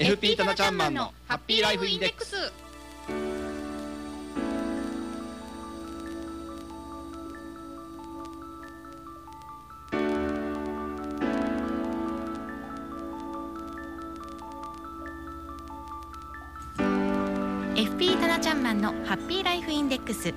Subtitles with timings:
[0.00, 2.36] FP タナちゃんマンのハッピーライフインデックス。
[18.20, 20.32] タナちゃんマンのハッピーライフインデックス。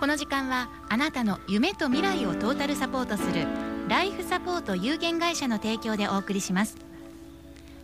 [0.00, 3.46] この時間はあなたの夢と未来をトータルサポートする
[3.86, 6.85] ライフサポート有限会社の提供でお送りします。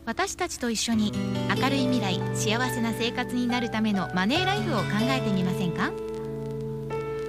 [0.04, 1.12] 私たちと一緒に
[1.48, 5.92] 明るい未来幸せな生活になるためのマネーライフを考えてみませんか？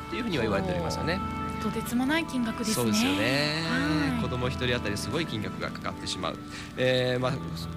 [0.09, 1.19] っていうふうには言われておりますよね。
[1.63, 2.75] とてつもない金額ですね。
[2.75, 4.23] そうですよね、はい。
[4.23, 6.37] 子供一人当たりすごい金額がかかってしまう、
[6.77, 7.33] えーまあ、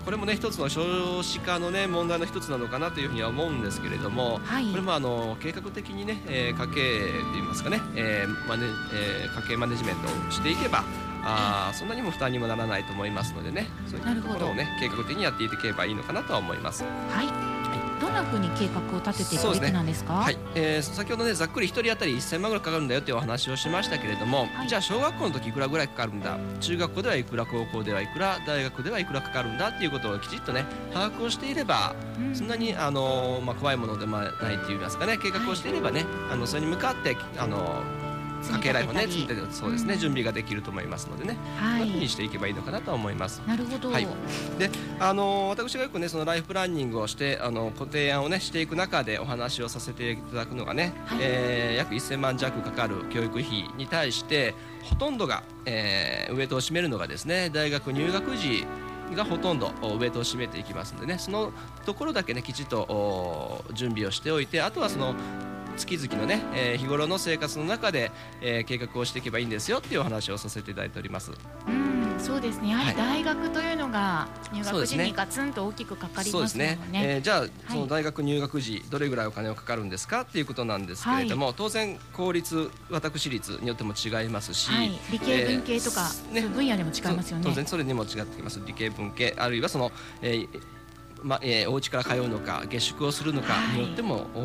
[0.06, 4.70] これもね一つの少子化のね問題の一つなのかなというふうには思うんですけれども、はい。
[4.70, 6.74] これもあの計画的にね、えー家計
[7.32, 10.84] といいますかね、えーマネえー家計マネジメントをしていけば
[11.24, 13.68] あーそんなにも負担にもならないと思いますのでね。
[13.88, 16.84] そういったところをね計画的にやっていけばいいのかなとは思います。
[17.10, 17.67] はい
[18.00, 20.14] どんなふうに計画を立てていくべきなんですか？
[20.14, 24.68] はい、えー先ほどねざっくり1人当たり1000万ぐらいかかるんだよっていうお話をしましたけれども、はい。
[24.68, 26.38] じゃあ小学校の時いくらぐらいかかるんだ？
[26.60, 32.36] 中学校ではいくら高校ではいくら大学ではいくらかかるんだっていうことをきちっとね把握をしていればうん。
[32.36, 37.82] そんなにあの、まあ、怖いものでもないといいますかね計画をしていればね、あのそれに向かってあの
[38.42, 40.00] 家計ライフをね積み立てそうですね、うん。
[40.00, 41.82] 準備ができると思いますのでね、はい。
[41.82, 43.42] そんなふうにしていけばいいのかなとは思います。
[43.48, 44.08] なるほど、はい。
[44.58, 51.20] であの私がよくねそのライフプランニングをしてあのご提案をねしていく中でお話をさせていただくのがね、はい。
[51.22, 58.66] えー約1000万弱かかる教育費に対してほとんどが、えーウエイトを占めるのがですね大学入学時
[59.16, 61.52] がほとんどおウエイトを占めていきますのでねその
[61.86, 65.16] ところだけねきちっとお準備をしておいてあとはその
[65.78, 68.12] 月々のね、えー日頃の生活の中で、
[68.42, 71.32] えー計画をしていけばいいんですよっていうお話をさせていただいております。
[71.68, 72.70] うん、そうですね。
[72.70, 77.00] やはりはい大学というのが入学時にガツンと大きくかかりそうですますもんね。
[77.00, 77.14] ね。
[77.16, 87.44] えーじゃあ、その大学入学時どれぐらいお金をかかるんですかっていうことなんですけれども、当然公立私立によっても違いますし、はい、理系文系とか、えーそういう分野でも違いますよね。
[87.46, 88.60] 当然それにも違ってきます。
[88.66, 90.48] 理系文系あるいはその、えー
[91.24, 94.40] まえーお家から通うのか下宿をするのかによっても、お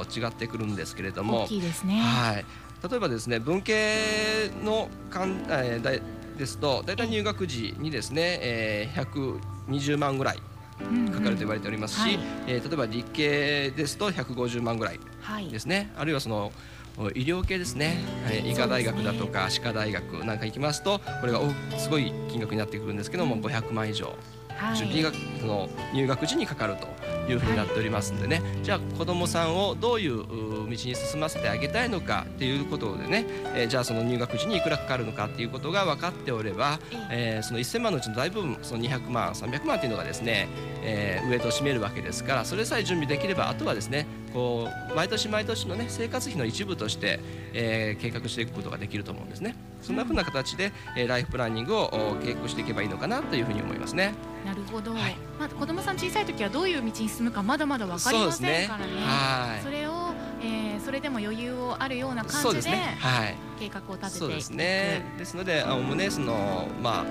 [0.00, 1.44] お違ってくるんですけれども。
[1.44, 2.00] 大、きいですね。
[2.00, 2.44] はい。
[2.90, 6.02] 例えばですね文系のかん、えーだい
[6.38, 9.38] ですと大体入学時にですね、えー、
[9.68, 10.38] 120万ぐらい
[10.80, 11.12] うんうん。
[11.12, 12.18] かかると言われておりますし、はい。
[12.46, 15.48] えー例えば理系ですと150万ぐらいはい。
[15.50, 16.52] ですね、あるいはその
[16.98, 24.14] お医療系ですね、えー医科大学だとか歯科大学なんか行きますとこれがおすごい金額になってくるんですけども500万以上、
[24.60, 24.76] はい。
[24.76, 25.10] 準備が
[25.40, 26.86] その入学時にかかると
[27.30, 33.24] いうふうになっておりますんでね、じゃあ子どもさんをどういう道に進ませてあげたいのかっていうことでね、
[33.54, 36.78] えー、じゃあその入学時にいくらかかるのかっていうことが分かっておれば、
[37.10, 40.48] えー、その1000万のうちの大部分その200万300万っていうのがですね、
[40.82, 47.20] えー、ウエイトを占めるわけですからそれさえ準備できればあとはですねこう毎年毎年のね生活費の一部として、
[47.52, 49.56] えー、計画していくことができると思うんですね。
[49.82, 54.14] そんなふうな形で、えー、ライフプランニングを計画していけばいいのかなというふうに思いますね。
[54.44, 54.92] なるほど。
[54.92, 58.86] はい、まあ子供さん小さい時はどういう道に進むかまだまだわかりませんからね。
[58.86, 59.62] そ、ね、はい。
[59.62, 60.12] それを、
[60.42, 65.04] えー、それでも余裕をあるような感じで、ね、はい、計画を立ててそうですね。
[65.18, 67.04] ですので、あのねそのまあ。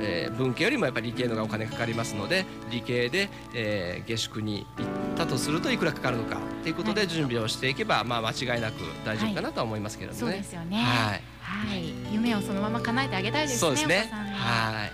[0.00, 10.22] えー、文系よりもやっぱり理系のがお金かかりますので理系で、えー、下宿に行ったとするといくらかかるのかということで準備をしていけば、まあ、間違いなく大丈夫かなと思いますけどね。
[10.22, 13.58] はい、そうですよね、はい、はい、夢をそのまま叶えてあげたいですね。
[13.58, 14.10] そうですね。
[14.12, 14.74] はい。
[14.74, 14.88] はい。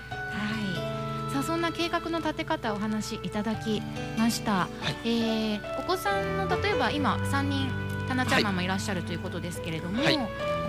[1.32, 3.82] さあそんな計画の立て方をお話しいただき
[4.16, 4.68] ました、は
[5.04, 7.68] い、えー、お子さんの例えば今3人
[8.06, 10.18] タナちゃんママいらっしゃるということですけれども、はい、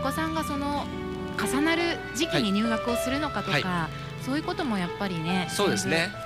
[0.01, 0.85] お子さんがその
[1.37, 1.83] 重なる
[2.15, 3.89] 時期に入学をするのかとか、は
[4.21, 5.97] い、そういうこともやっぱりねそうですね。
[5.97, 6.24] はい、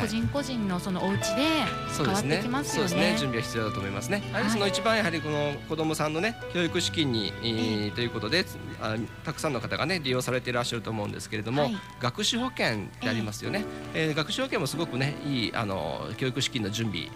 [0.00, 1.64] 個人個人のそのお家で
[1.96, 2.88] 変わってきますよね。
[2.90, 3.16] そうですね。
[3.18, 4.22] 準備は必要だと思いますね。
[4.32, 8.44] はい、その一番やはりこの子どもさんのね教育資金に、えー、ということで
[8.80, 13.64] あたくさんの方がね利用されていらっしゃると思うんですけれども、はい、学資保険ってありますよね。
[13.94, 17.08] えー、えー、学資保険もすごくねいいあの教育資金の準備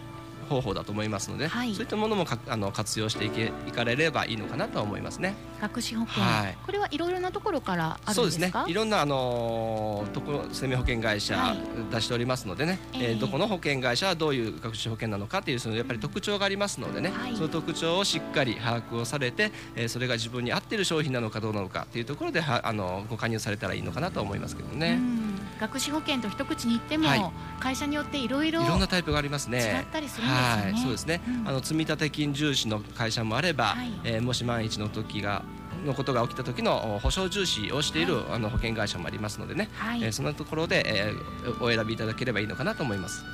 [0.48, 5.34] 方法だと思いますので、はい、そういったものもかあの活用していけいかれればいいのかなと思いますね。
[5.60, 8.66] 学資保険、はい、これはいろいろなところからあるんですか？
[8.68, 11.56] いろんなあのところ生命保険会社
[11.90, 24.98] 出しておりますのでね、はい、えー、どこの保険会社はどういう学資保険なのかというそのやっぱり特徴がありますのでね、はい、その特徴をしっかり把握をされて、えー、それが自分に合っている商品なのかどうなのかというところではあのご加入されたらいいのかなと思いますけどね。
[25.60, 29.58] 学資保険と一口に言っても、会社によっていろいろいろんなタイプがありますね。
[29.58, 30.72] 違ったりするんですよね。
[30.72, 31.22] はい、そうですね。
[31.26, 35.42] うん、あの積立金重視の会社もあれば、はい、えー、もし万一の時が
[35.84, 43.24] のことが起きた時の保証重視をしている、はい、あの保険会社もありますのでね、はい、えー、そんなところで、えー、お選びいただければいいのかなと思います。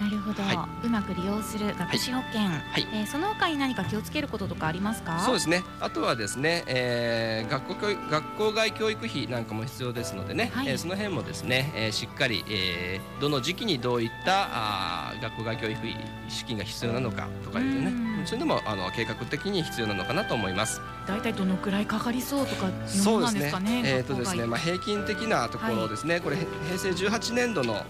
[0.00, 2.48] なるほど、はい、うまく利用する学資保険、は
[2.78, 5.20] い、えー、その他に何か気をつけることとかありますか？
[5.20, 5.62] そうですね。
[5.80, 15.96] あとはですね、えー、学校学校外教育費なんかも必要ですのでね、はい、えー、その辺もですね、えー、しっかり、えー、どの時期にどういったあ学校外教育費
[16.28, 18.12] 資金が必要なのかとかいうね。
[18.26, 20.80] そういうのもあの計画的に必要なのかなと思います。
[21.06, 23.82] 大体どのくらいかかりそうとかそうですね。
[23.84, 26.14] えっ、ー、とですね、まあ平均的なところですね。
[26.14, 27.84] はい、これ平成18年度の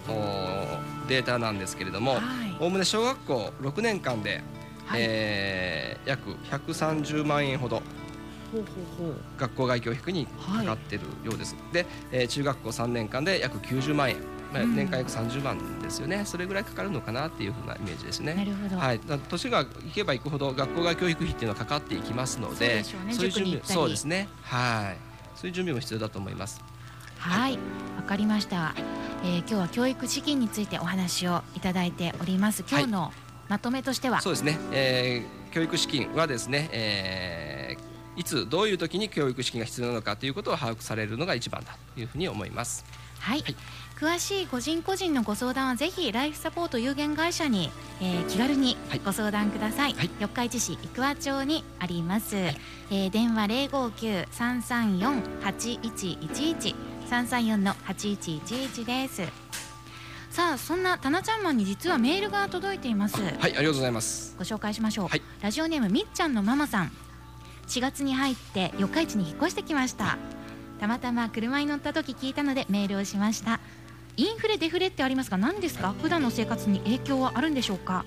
[1.08, 2.18] データなんですけれども、
[2.60, 4.42] おおむね小学校6年間で、
[4.86, 7.82] はい、えー、約130万円ほど
[9.38, 11.54] 学校外教育にかかっているようです。
[11.54, 14.16] はい、で、えー、中学校3年間で約90万円。
[14.52, 18.34] まあ、年間約30万ですよね、うん、それぐらいかかるのかなっていうふうなイメージですね。
[18.34, 18.76] なるほど。
[18.76, 24.28] はい、年がいけばいくほど学校外教育費っていうのはかかっていきますので、そう、ね、いう準備、そうですね。
[24.42, 26.60] はい、そういう準備も必要だと思います。
[27.18, 27.58] はい、わ、
[27.96, 28.74] はい、かりました。
[29.24, 32.64] えー、今日は教育資金についてお話をいただいております。
[32.68, 33.12] 今日の
[33.48, 42.84] まとめとしては、はい、そうですね、えー、教育資金はですね、えー、いつどういう時に教育資金が必要なのかということを把握されるのが一番だというふうに思います。
[43.20, 43.56] はい、はい。
[44.02, 47.70] 詳しい個人個人のご相談はぜひライフサポート有限会社に、
[48.00, 52.56] えー、気軽にご相談ください、はい、四日市市生桑町にあります、はい、
[52.90, 53.68] えー、電話零
[57.12, 59.20] 三三四の八一一一です。
[60.30, 63.20] さあそんなタナちゃんマンに実はメールが届いています。
[63.22, 64.34] はいありがとうございます。
[64.38, 66.92] ご紹介しましょう、はい、ラジオネームみっちゃんのママさん。
[67.66, 70.16] 4月に入って四日市に引っ越してきました。
[70.80, 73.60] たまたま車に乗った時聞いたのでメールをしました。
[74.16, 75.94] インフレデフレってありますが何ですか？
[76.00, 78.06] 普段の生活に影響はあるんでしょうか？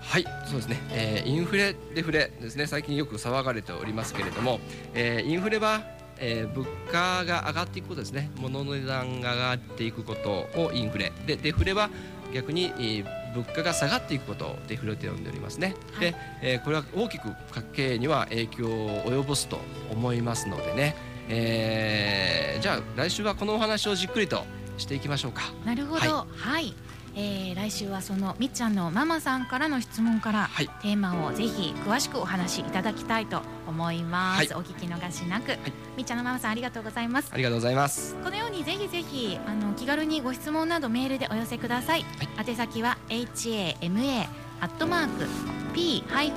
[0.00, 2.68] はいそうですね、えー、インフレデフレですね。
[2.68, 4.60] 最近よく騒がれておりますけれども、
[4.94, 8.30] えー、インフレはえー、物価が上がっていくことですね。
[8.36, 11.12] 物の値段が上がっていくことをインフレ。
[11.26, 11.90] でデフレは
[12.32, 19.58] 逆に、えー、物価が下がっていくことをデフレと呼んでおりますね、はい、で、えー、これは大きく家計には影響を及ぼすと
[19.90, 20.96] 思いますのでね、
[21.28, 24.44] えー、じゃあ来週はこのお話をじっくりと
[24.76, 25.42] していきましょうか。
[25.64, 26.00] なるほど。
[26.00, 26.74] はい、はい
[27.20, 35.60] えー、来週はそのみっちゃんのママさんからの質問から、はい、テーマをぜひ詳しくお話しいただきたいと思います、はい、お聞き逃しなく、はい、
[35.96, 37.30] みっちゃんのママさんありがとうございます。
[37.32, 38.14] ありがとうございます。
[38.22, 42.04] このようにぜひぜひあの気軽にご質問などメールでお寄せください、
[42.38, 44.28] 宛先は HAMA
[44.60, 45.26] アットマーク
[45.74, 46.34] p-wave.ne.jp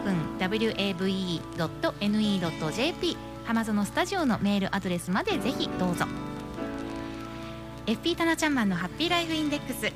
[3.46, 6.08] 浜園スタジオのメールアドレスまでぜひどうぞ。
[7.86, 9.92] FP タナちゃんマンのハッピーライフインデックス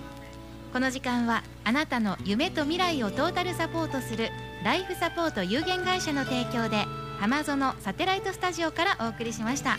[0.75, 4.29] この時間はあなたの夢と未来をトータルサポートする
[4.65, 6.83] ライフサポート有限会社の提供で
[7.17, 9.77] 浜園サテライトスタジオからお送りしました。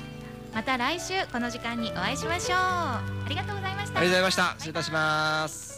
[0.54, 2.56] また来週この時間にお会いしましょう。
[2.56, 4.00] ありがとうございました。
[4.00, 4.54] ありがとうございました。
[4.56, 5.75] 失礼いたします。